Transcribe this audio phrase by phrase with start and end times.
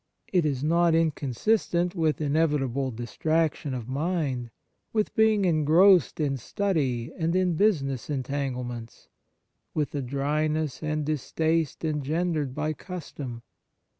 [0.33, 4.49] It is not inconsistent with inevitable distrac tion of mind,
[4.93, 9.09] with being engrossed in study and in business entanglements,
[9.75, 13.43] with the dryness and distaste en gendered by custom.